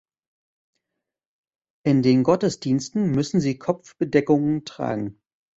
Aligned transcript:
In 1.85 2.01
den 2.01 2.23
Gottesdiensten 2.23 3.11
müssen 3.11 3.39
sie 3.39 3.59
Kopfbedeckungen 3.59 4.65
tragen. 4.65 5.21